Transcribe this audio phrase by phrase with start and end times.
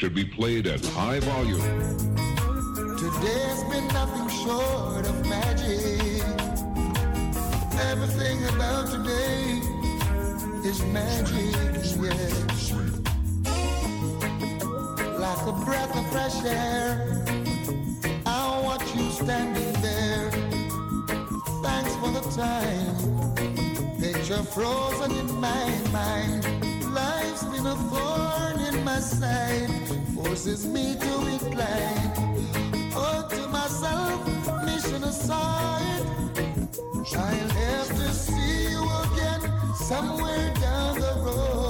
[0.00, 1.60] should be played at high volume.
[2.96, 6.24] Today's been nothing short of magic.
[7.90, 9.60] Everything about today
[10.64, 11.54] is magic,
[12.00, 12.72] yes.
[15.18, 17.22] Like a breath of fresh air,
[18.24, 18.62] I
[18.96, 20.30] you standing there.
[21.62, 22.80] Thanks for the time
[24.46, 26.59] frozen in my mind.
[27.42, 29.70] Life's been a thorn in my side,
[30.14, 32.12] forces me to incline.
[32.94, 36.04] Oh, to myself, mission aside.
[37.16, 41.69] I'll have to see you again somewhere down the road.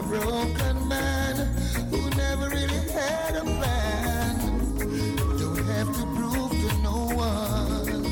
[0.00, 1.36] A broken man
[1.90, 4.38] who never really had a plan,
[5.38, 8.06] don't have to prove to no one.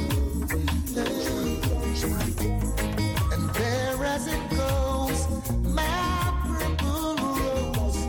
[3.32, 5.18] And there as it goes,
[5.62, 8.00] my purple rose,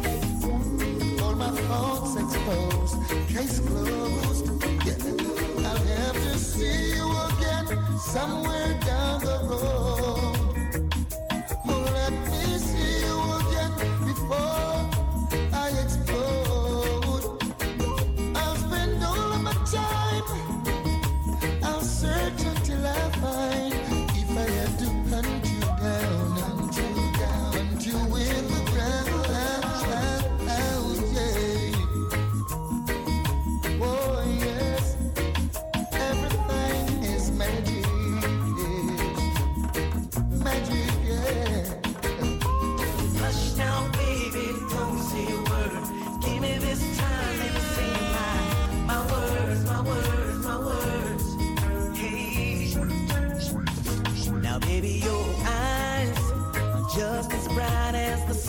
[1.21, 2.95] all my faults exposed,
[3.29, 4.45] case closed.
[4.85, 4.97] Yeah.
[5.67, 10.28] I'll have to see you again somewhere down the road.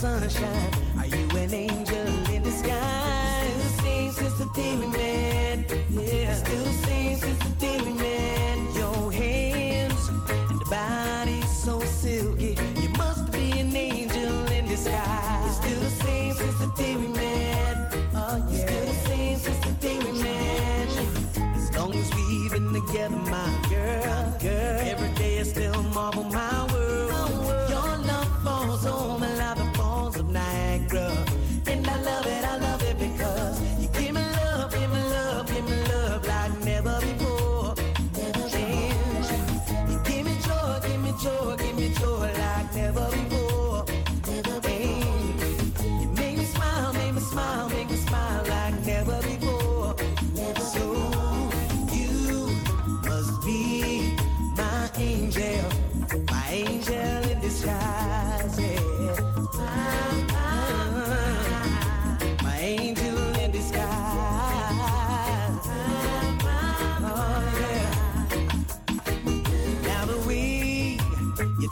[0.01, 0.71] Sunshine.
[0.97, 3.63] Are you an angel in disguise?
[3.83, 4.75] Same since the day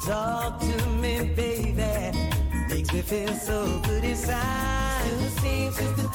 [0.09, 1.73] talk to me, baby,
[2.67, 5.03] makes me feel so good inside.
[5.05, 6.09] Still the same since the.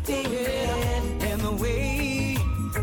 [0.00, 0.56] Still the.
[1.28, 2.36] And the way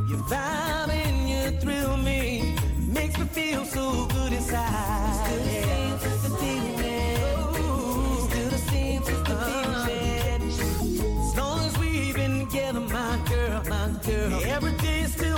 [0.10, 2.56] you vibe and you thrill me
[2.88, 5.16] makes me feel so good inside.
[5.26, 6.54] Still the same since the.
[11.26, 14.44] As long as we've been together, my girl, my girl.
[14.46, 15.33] Every day still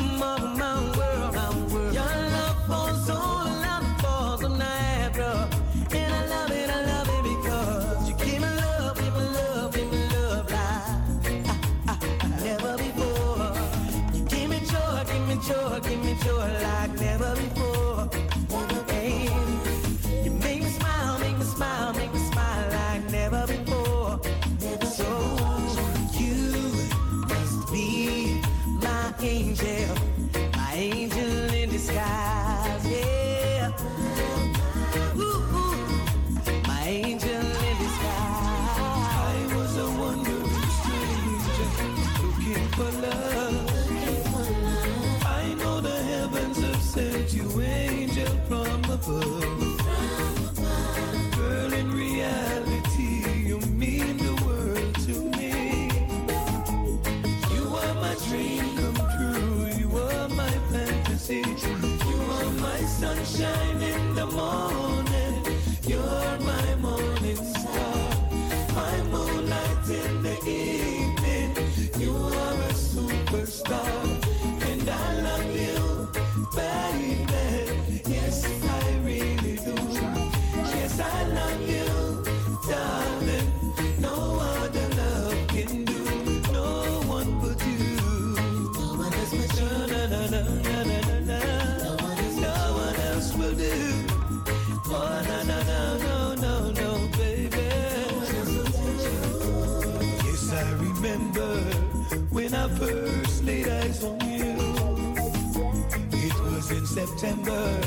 [106.76, 107.82] in September.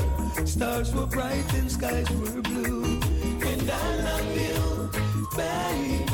[0.45, 2.83] Stars were bright and skies were blue.
[2.83, 4.89] And I love you,
[5.37, 6.08] baby.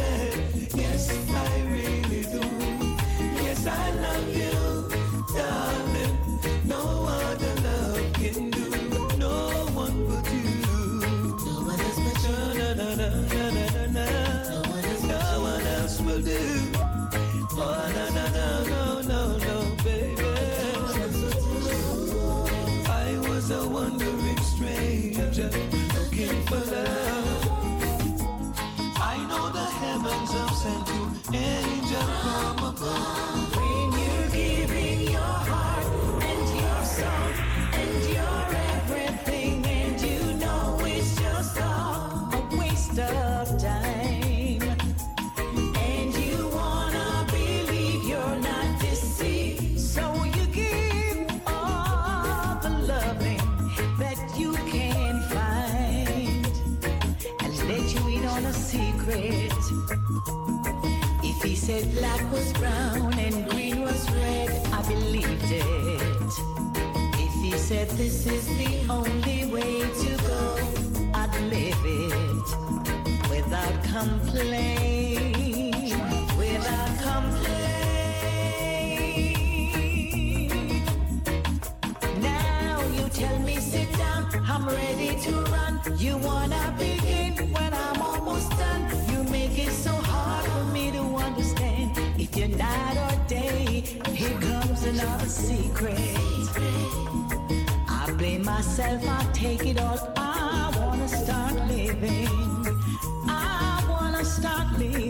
[26.48, 27.48] for love.
[28.98, 31.04] I know the heavens have sent you,
[31.34, 32.65] angel from
[61.66, 66.32] said black was brown and green was red, I believed it.
[67.18, 70.58] If he said this is the only way to go,
[71.16, 72.48] I'd live it
[73.32, 75.74] without complaint.
[76.38, 77.66] Without complaint.
[82.22, 85.82] Now you tell me sit down, I'm ready to run.
[85.98, 87.55] You wanna begin?
[92.58, 93.84] night or day.
[94.14, 95.98] Here comes another secret.
[97.88, 100.00] I blame myself, I take it all.
[100.18, 102.28] I wanna start living.
[103.28, 105.05] I wanna start living.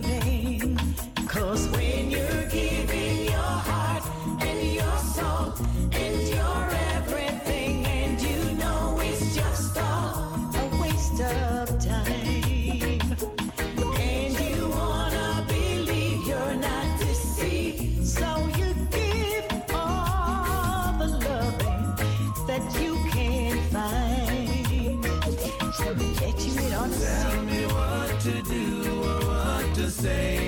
[30.06, 30.45] say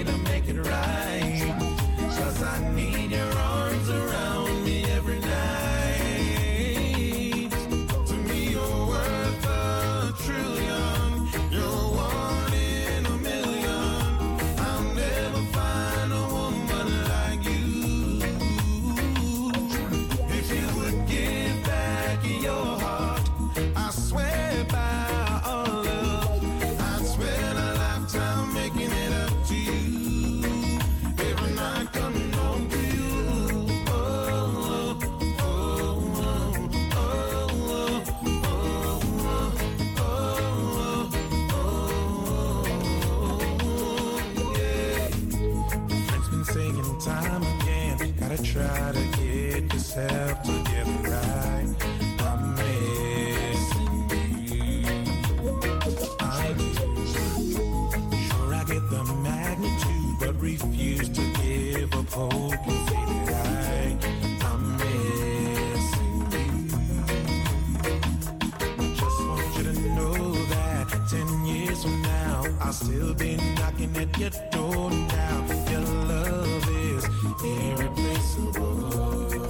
[73.97, 77.03] you don't doubt your love is
[77.43, 79.43] irreplaceable,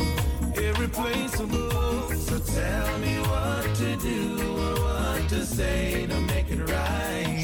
[0.55, 2.15] irreplaceable.
[2.15, 7.43] So tell me what to do or what to say to make it right.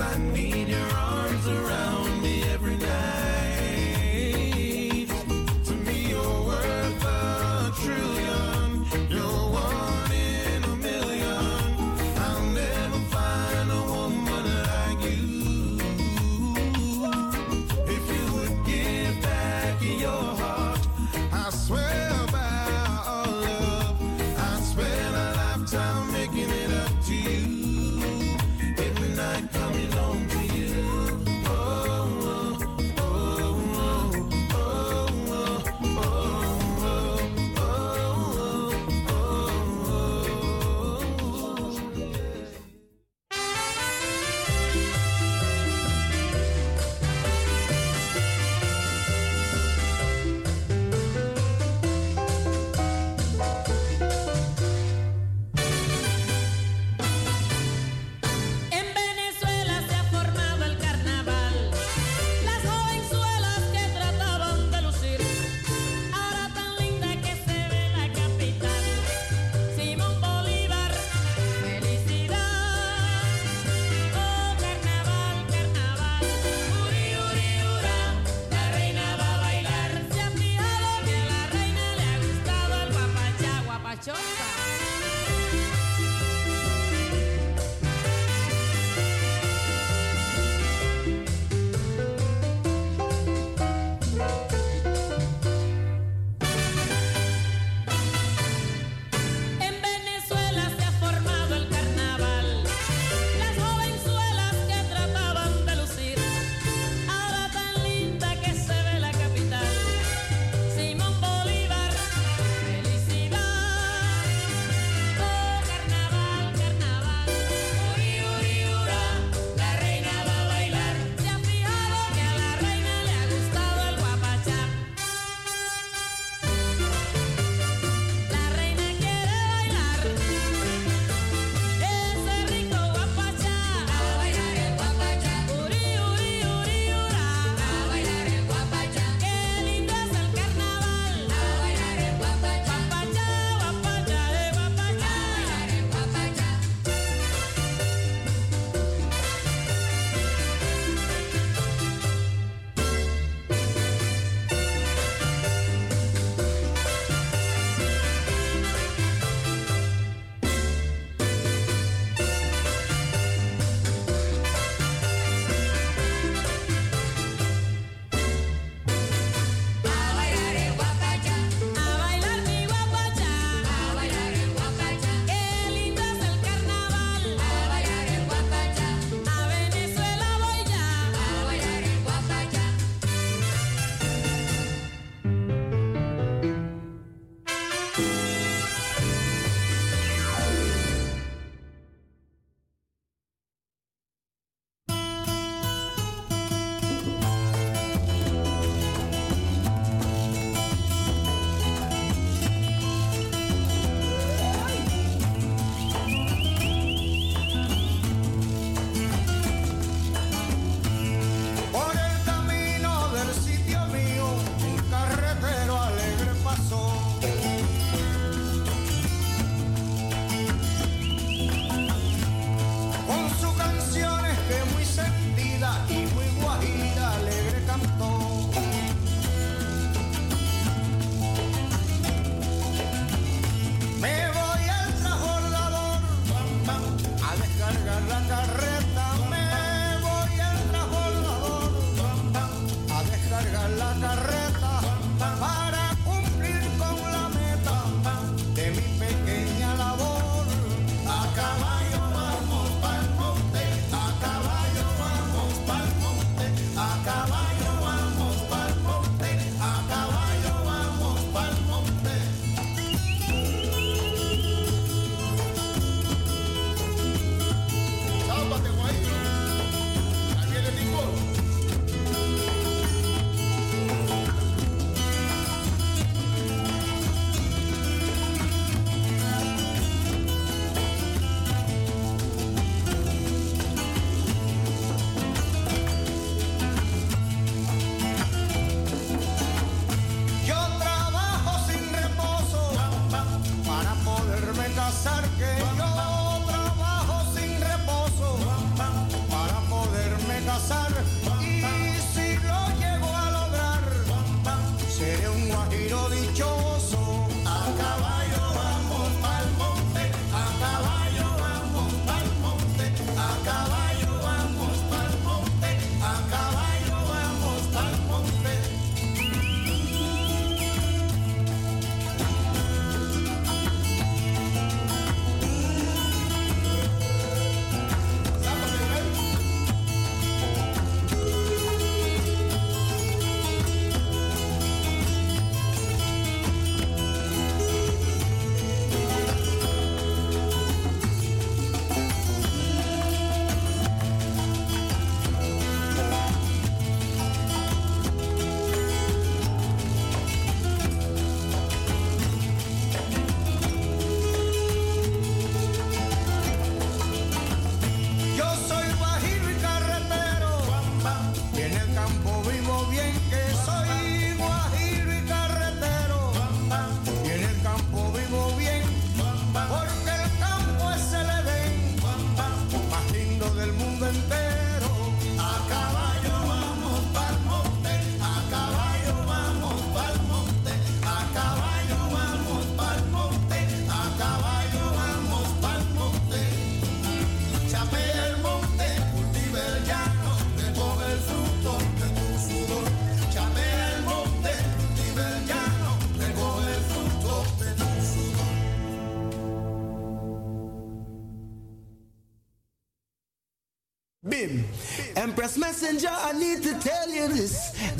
[0.00, 0.51] I need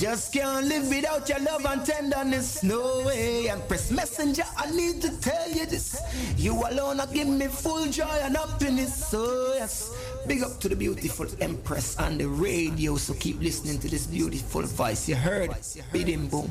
[0.02, 2.64] Just can't live without your love and tenderness.
[2.64, 3.48] No way.
[3.48, 5.94] Empress Messenger, I need to tell you this.
[6.36, 8.92] You alone are give me full joy and happiness.
[8.92, 9.94] So yes.
[10.26, 12.96] Big up to the beautiful Empress on the radio.
[12.96, 15.08] So keep listening to this beautiful voice.
[15.08, 15.54] You heard?
[15.92, 16.50] Boom.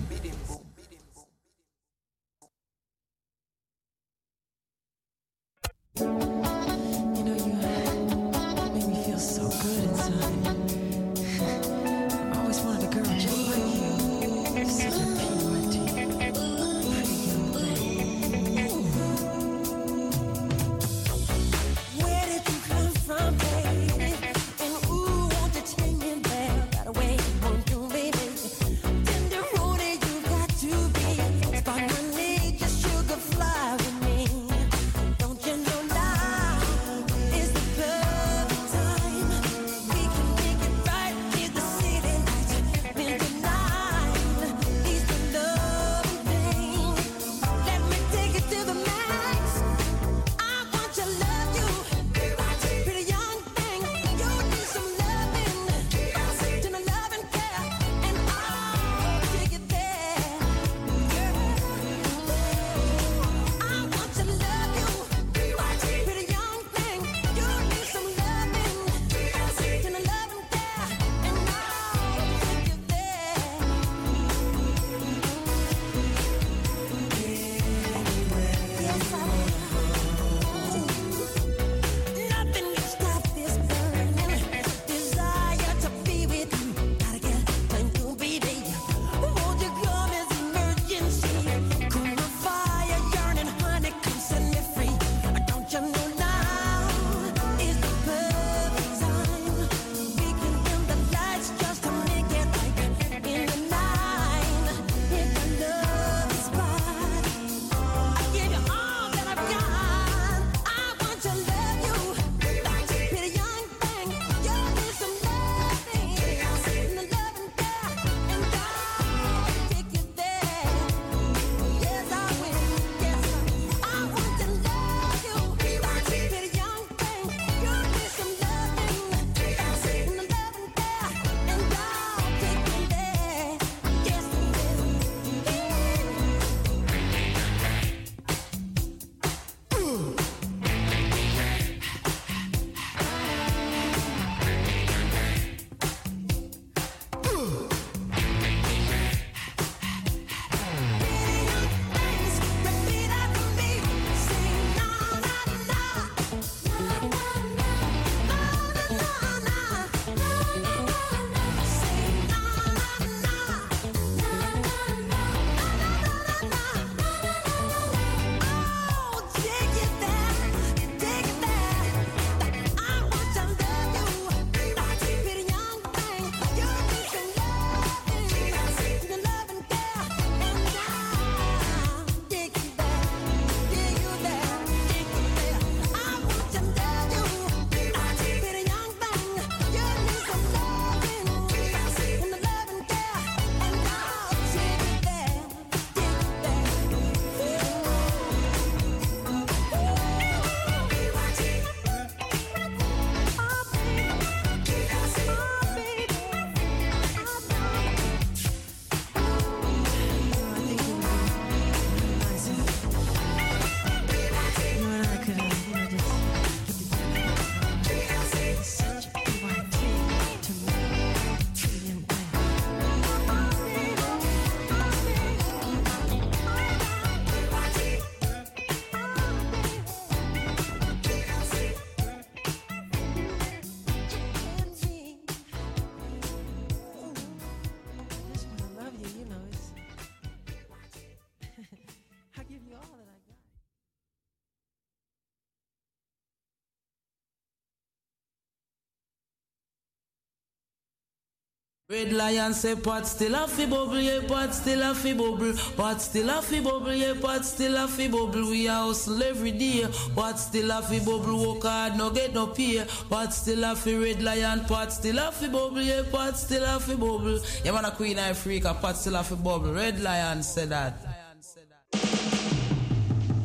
[251.92, 256.02] Red lion say pot still a fi bubble, yeah, pot still a fi bubble, pot
[256.02, 258.50] still a fi bubble, yeah, pot still a fi bubble.
[258.50, 259.86] We a hustle every day,
[260.16, 262.86] pot still a fi bubble, work hard, no get no pay.
[263.10, 266.80] Pot still a fi red lion, pot still a fi bubble, yeah, pot still a
[266.80, 267.42] fi bubble.
[267.66, 269.74] Yeah, man a queen I freak, a pot still a fi bubble.
[269.74, 270.96] Red lion say that.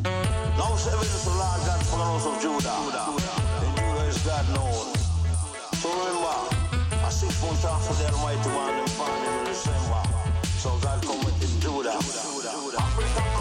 [0.05, 2.79] Now service is the Lord God from the house of Judah.
[2.85, 3.67] Judah.
[3.67, 4.95] In Judah is God known.
[5.83, 6.56] So remember.
[7.07, 10.03] Għaxi kun taħħu dermajtu għan il-fani mill-semma.
[10.59, 11.95] So dal-kom id-dura.
[12.03, 13.36] Afrika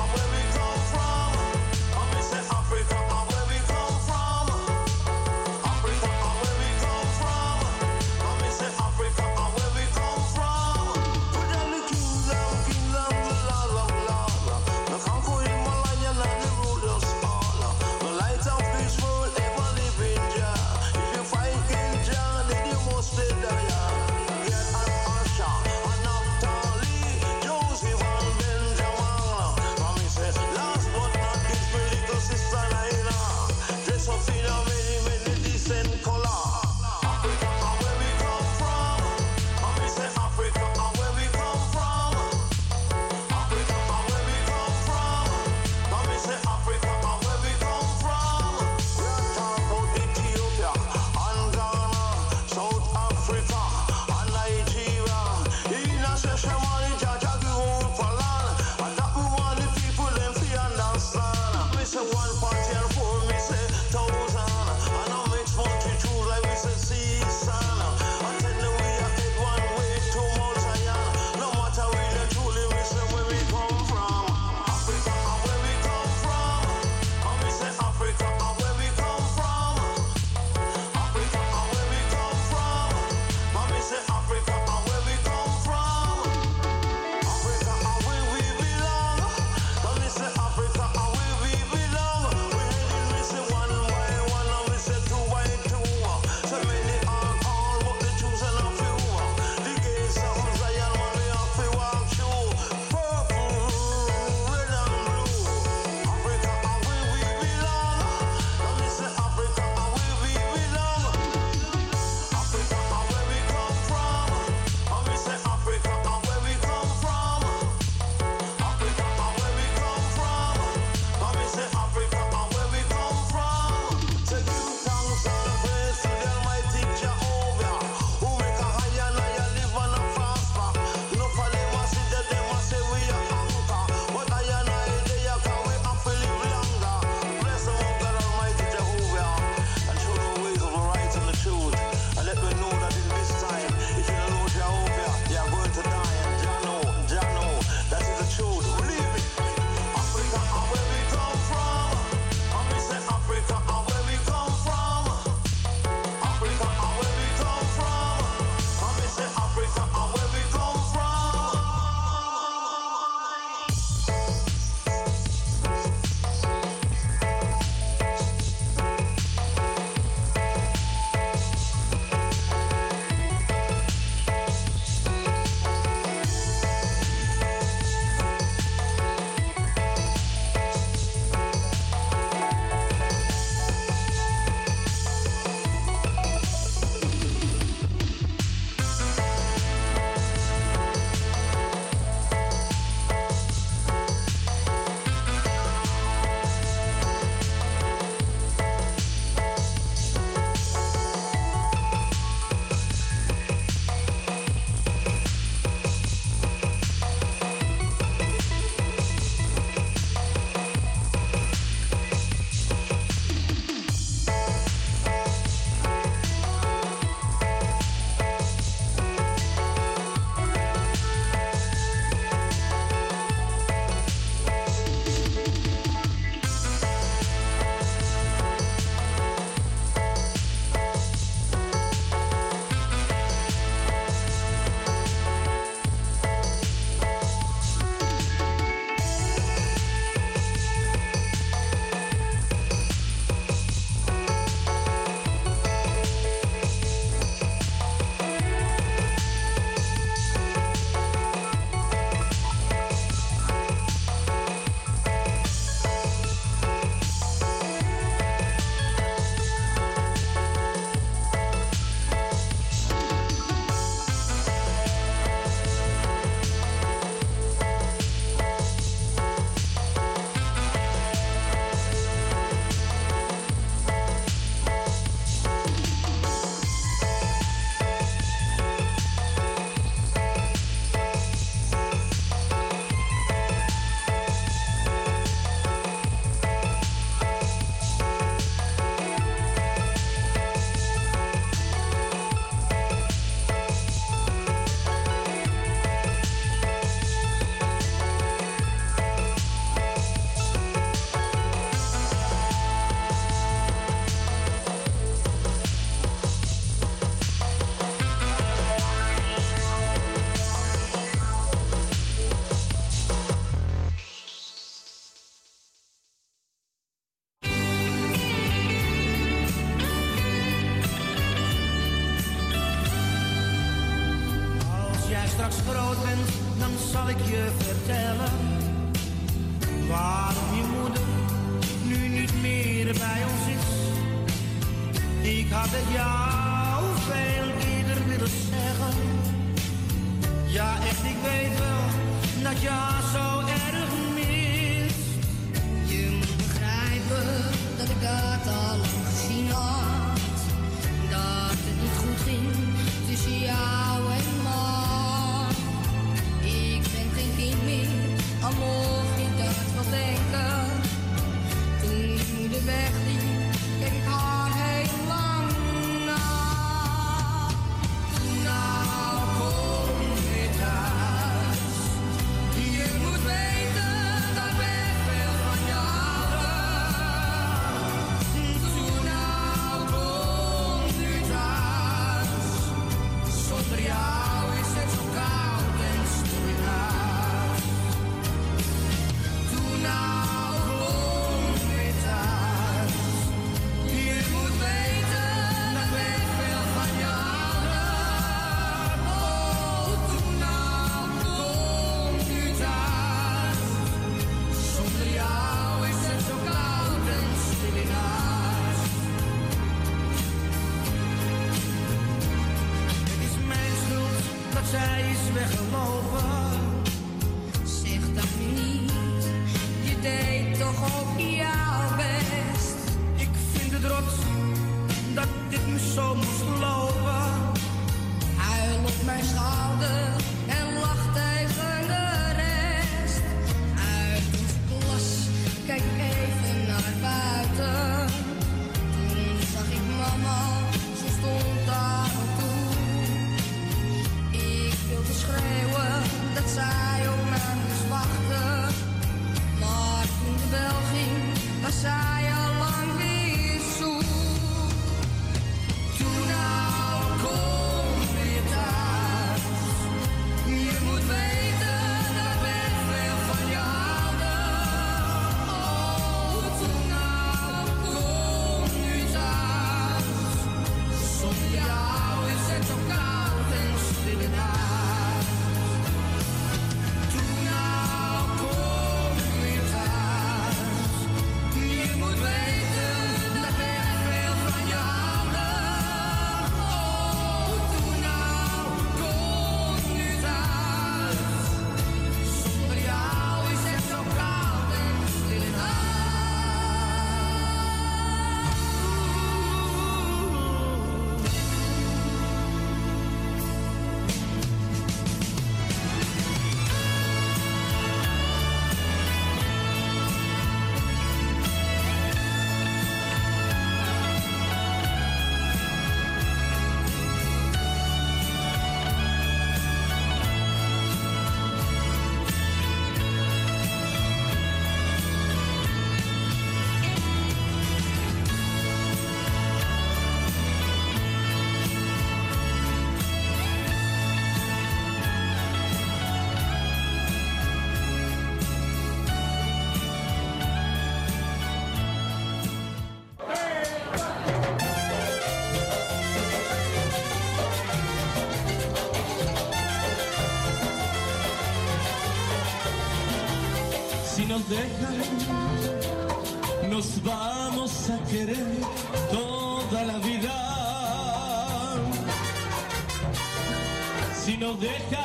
[564.46, 565.02] não deixa,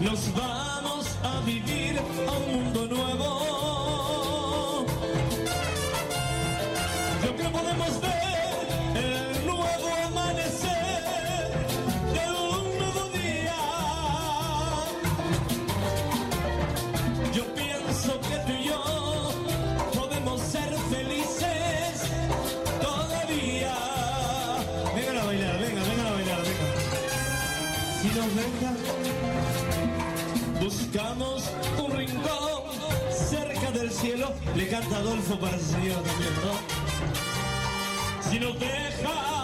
[0.00, 0.57] nos se vai.
[35.38, 36.54] Brasil, da minha irmã.
[38.20, 39.37] Se não deixar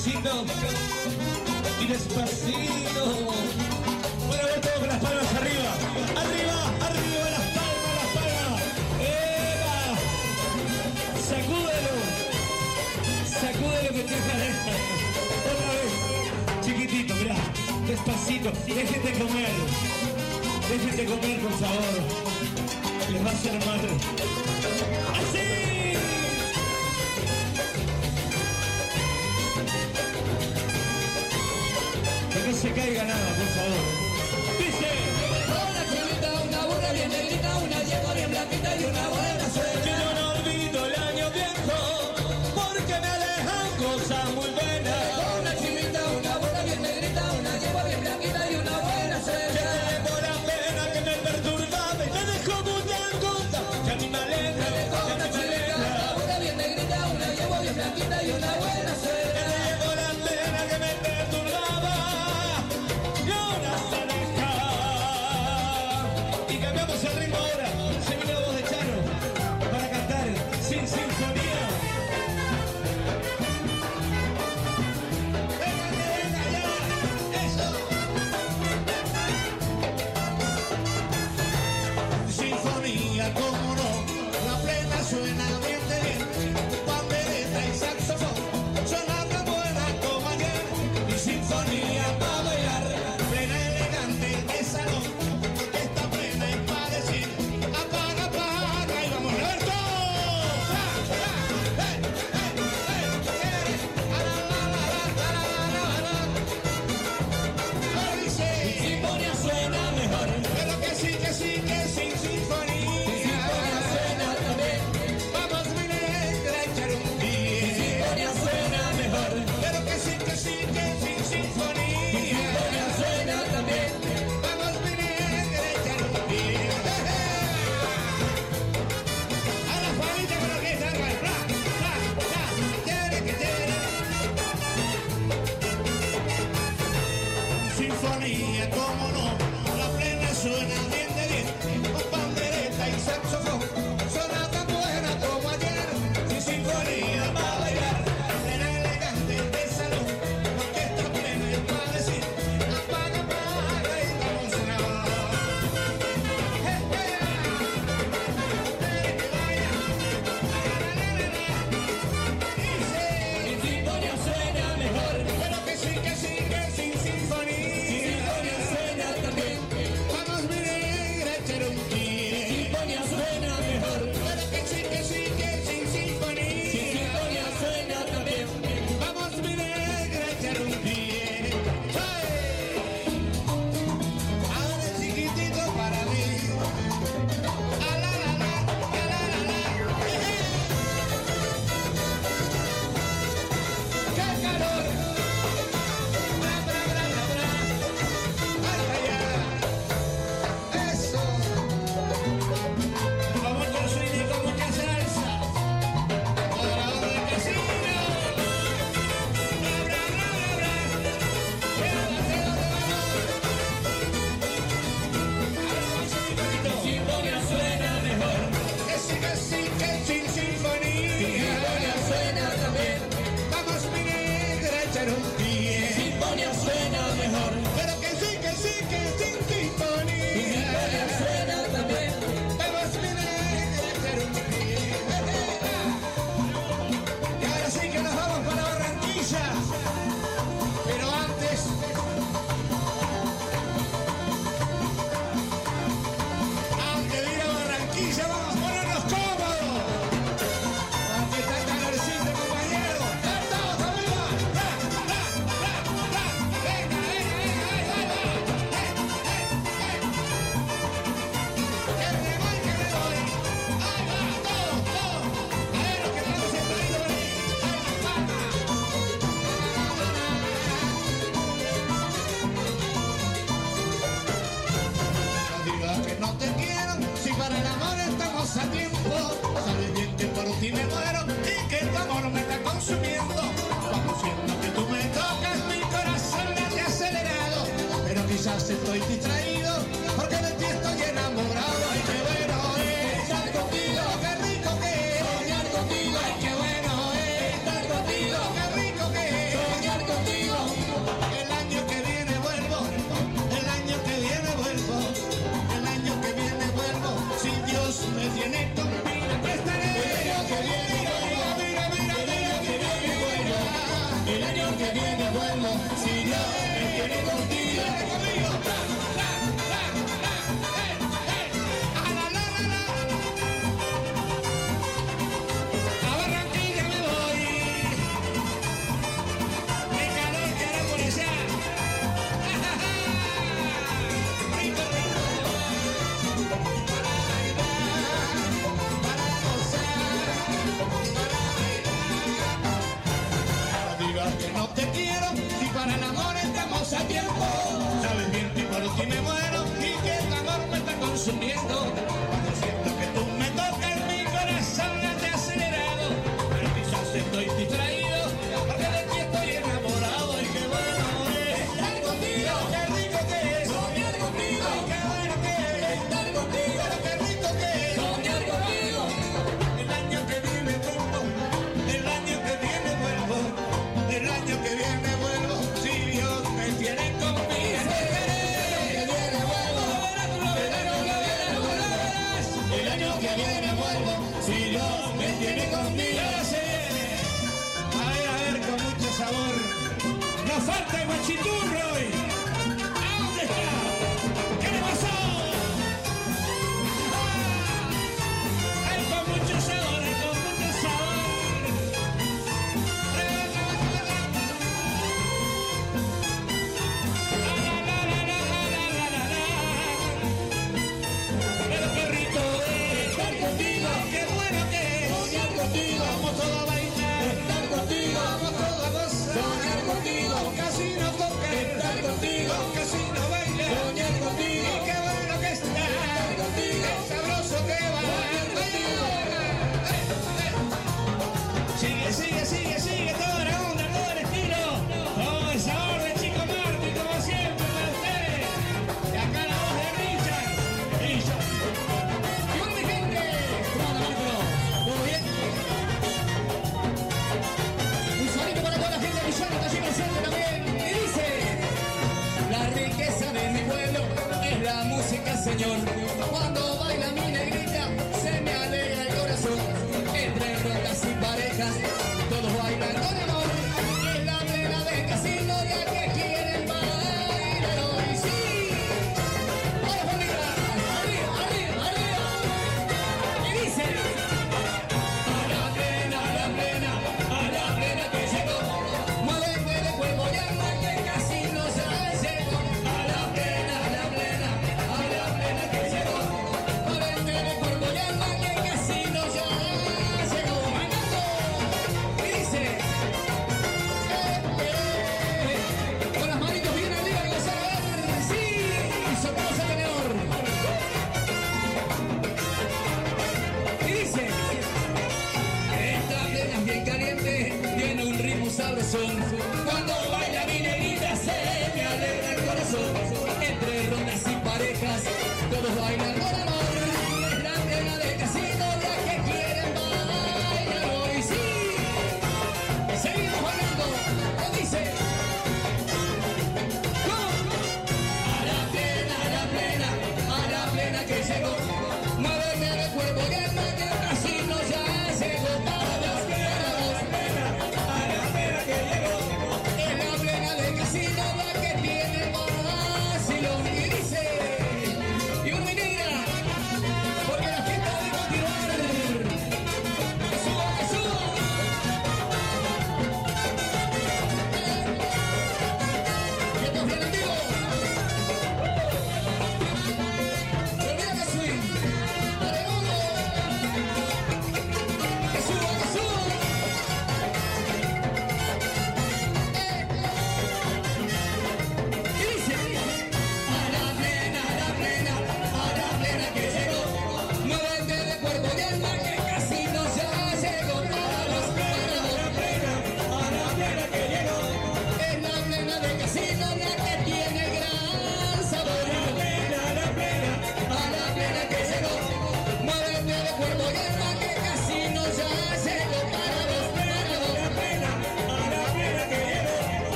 [0.00, 0.79] se dando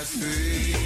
[0.00, 0.79] just sweep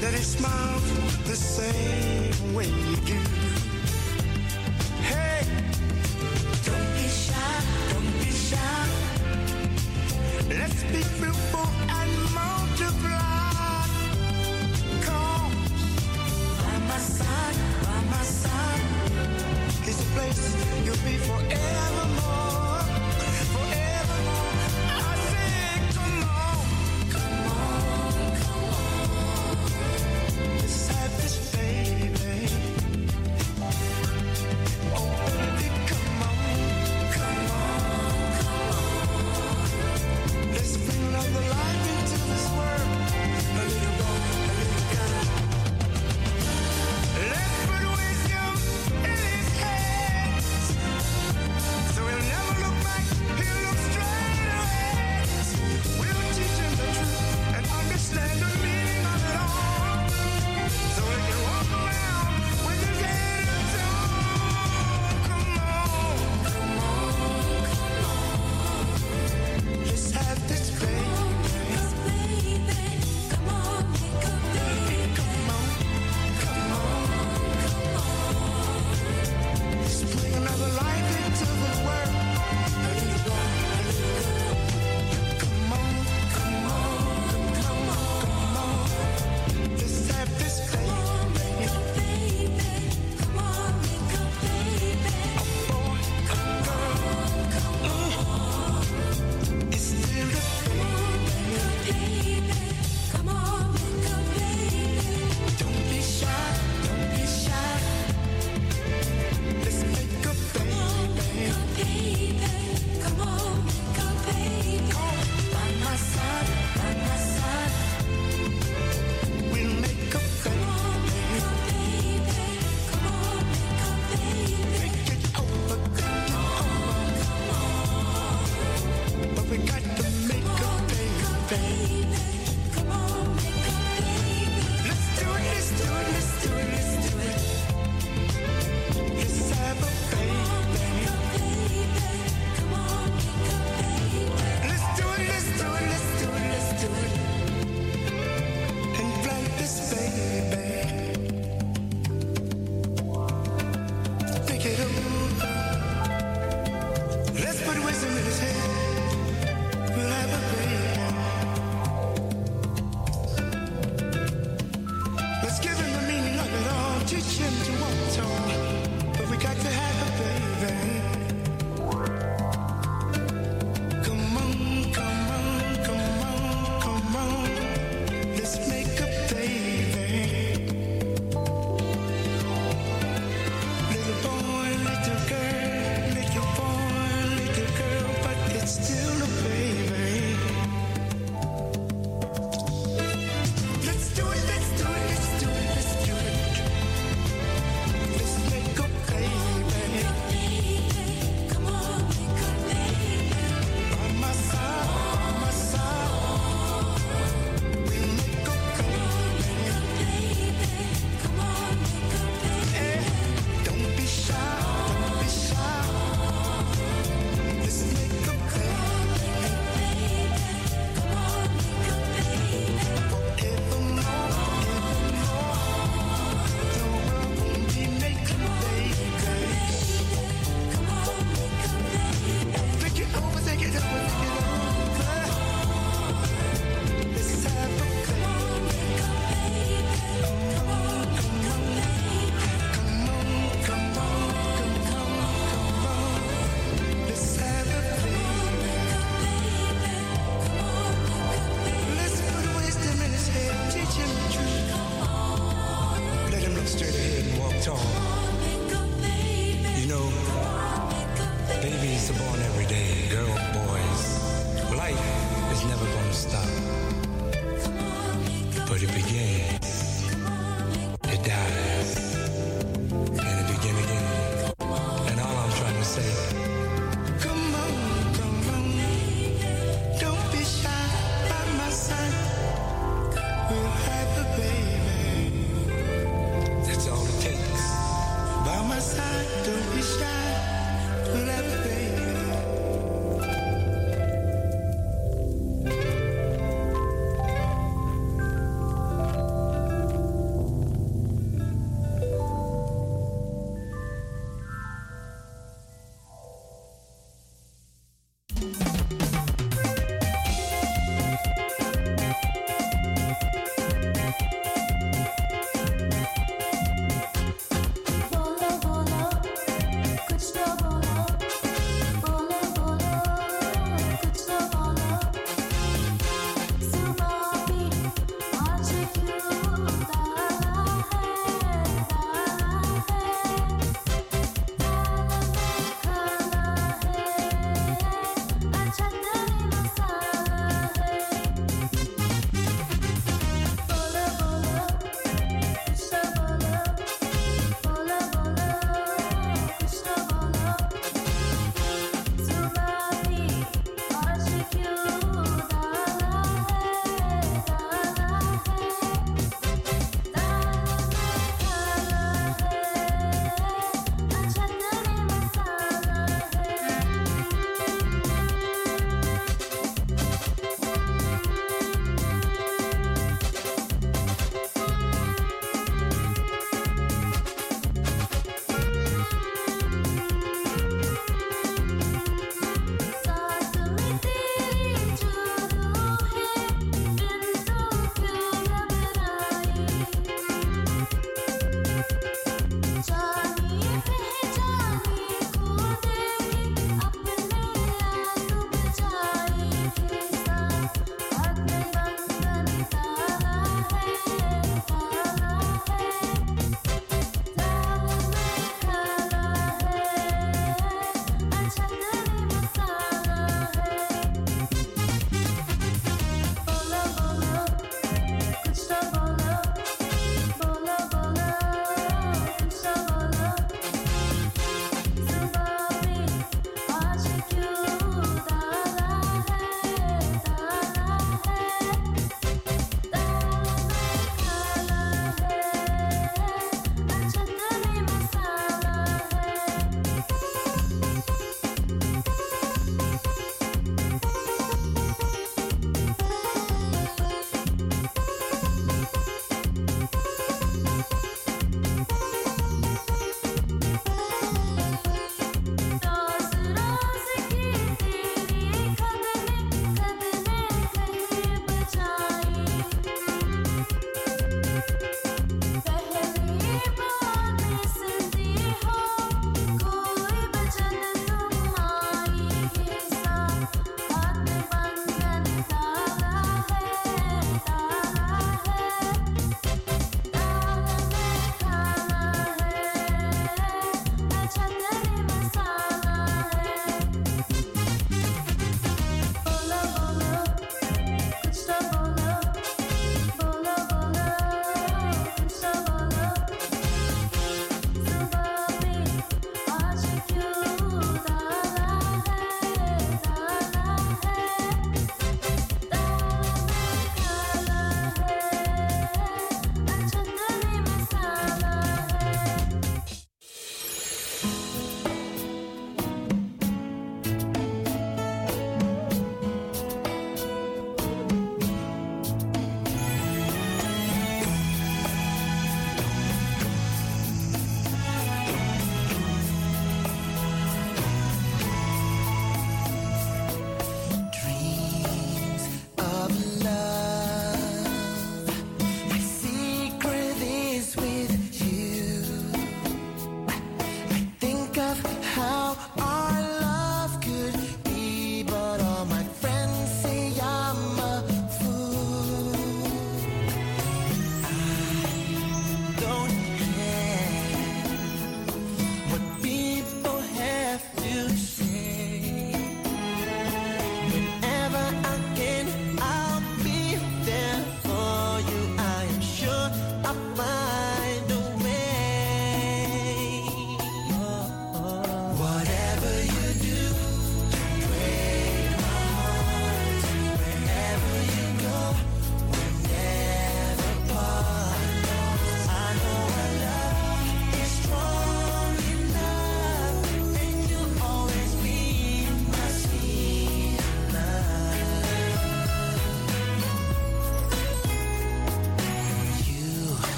[0.00, 0.82] that he smiles
[1.26, 3.18] the same way you do.
[5.02, 5.42] Hey,
[6.64, 7.60] don't be shy,
[7.90, 8.80] don't be shy.
[10.48, 11.68] Let's be fruitful
[11.98, 13.86] and multiply.
[15.06, 15.52] Cause
[16.62, 18.82] by my side, by my side,
[19.82, 20.42] it's a place
[20.84, 22.17] you'll be forever.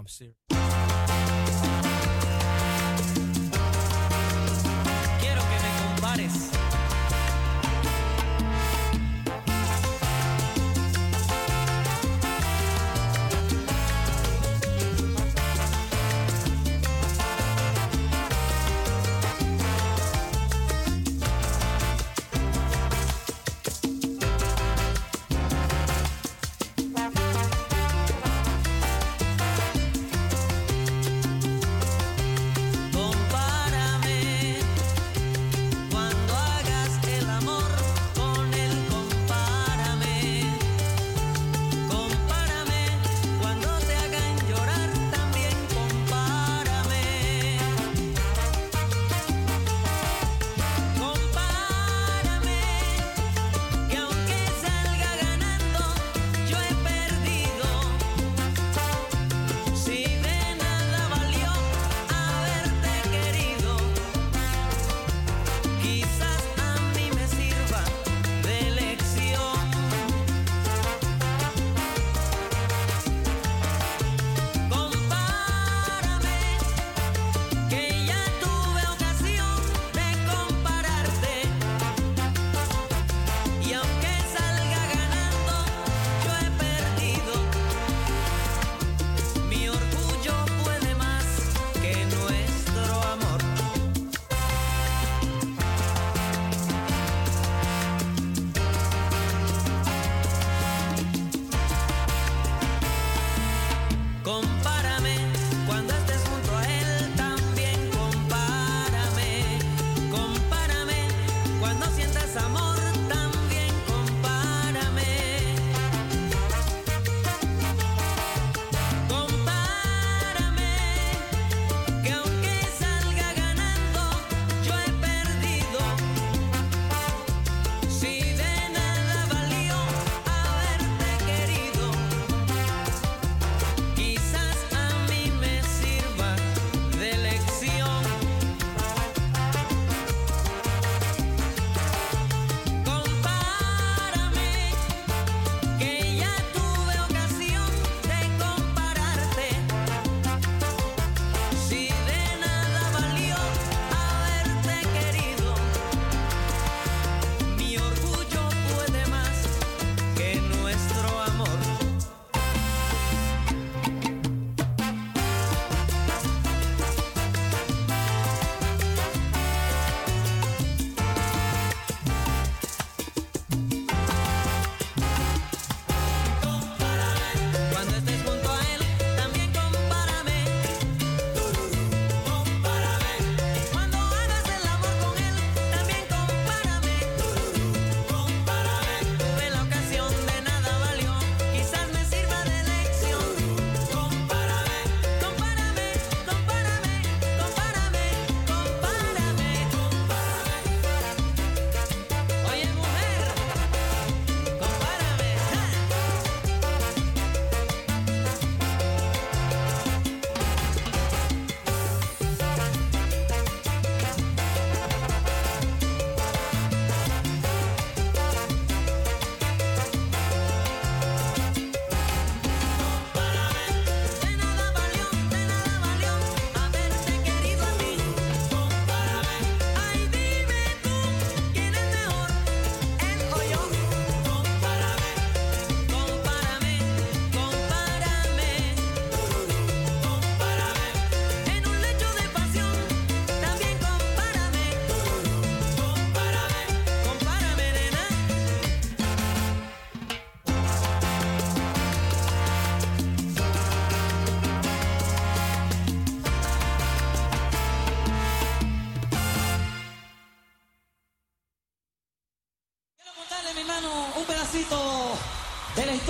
[0.00, 0.49] I'm serious.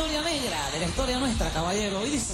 [0.00, 2.06] Historia negra, de la historia nuestra, caballero.
[2.06, 2.29] Y dice